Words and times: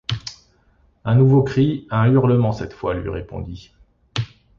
Un 1.05 1.13
nouveau 1.13 1.43
cri, 1.43 1.85
un 1.91 2.11
hurlement 2.11 2.51
cette 2.53 2.73
fois, 2.73 2.95
lui 2.95 3.11
répondit. 3.11 3.71